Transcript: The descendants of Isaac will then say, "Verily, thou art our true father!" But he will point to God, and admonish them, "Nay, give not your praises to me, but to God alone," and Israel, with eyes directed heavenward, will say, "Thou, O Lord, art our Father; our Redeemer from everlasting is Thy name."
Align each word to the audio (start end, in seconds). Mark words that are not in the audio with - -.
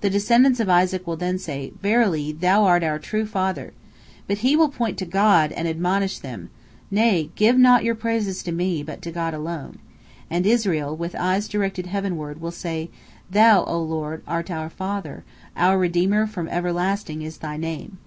The 0.00 0.08
descendants 0.08 0.60
of 0.60 0.70
Isaac 0.70 1.06
will 1.06 1.18
then 1.18 1.38
say, 1.38 1.74
"Verily, 1.82 2.32
thou 2.32 2.64
art 2.64 2.82
our 2.82 2.98
true 2.98 3.26
father!" 3.26 3.74
But 4.26 4.38
he 4.38 4.56
will 4.56 4.70
point 4.70 4.96
to 4.96 5.04
God, 5.04 5.52
and 5.52 5.68
admonish 5.68 6.20
them, 6.20 6.48
"Nay, 6.90 7.28
give 7.36 7.58
not 7.58 7.84
your 7.84 7.94
praises 7.94 8.42
to 8.44 8.50
me, 8.52 8.82
but 8.82 9.02
to 9.02 9.10
God 9.12 9.34
alone," 9.34 9.76
and 10.30 10.46
Israel, 10.46 10.96
with 10.96 11.14
eyes 11.16 11.48
directed 11.48 11.84
heavenward, 11.84 12.40
will 12.40 12.50
say, 12.50 12.88
"Thou, 13.30 13.64
O 13.66 13.78
Lord, 13.82 14.22
art 14.26 14.50
our 14.50 14.70
Father; 14.70 15.22
our 15.54 15.76
Redeemer 15.78 16.26
from 16.26 16.48
everlasting 16.48 17.20
is 17.20 17.36
Thy 17.36 17.58
name." 17.58 17.98